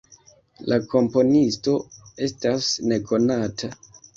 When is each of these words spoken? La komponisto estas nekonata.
La 0.71 0.79
komponisto 0.93 1.75
estas 2.29 2.71
nekonata. 2.93 3.75